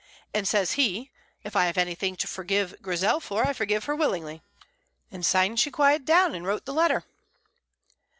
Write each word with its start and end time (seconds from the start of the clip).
And 0.33 0.47
says 0.47 0.71
he, 0.71 1.11
'If 1.43 1.55
I 1.55 1.65
have 1.67 1.77
anything 1.77 2.15
to 2.15 2.27
forgive 2.27 2.81
Grizel 2.81 3.19
for, 3.19 3.45
I 3.45 3.53
forgive 3.53 3.83
her 3.85 3.95
willingly.' 3.95 4.41
And 5.11 5.23
syne 5.23 5.55
she 5.57 5.69
quieted 5.69 6.05
down 6.05 6.33
and 6.33 6.43
wrote 6.43 6.65
the 6.65 6.73
letter." 6.73 7.03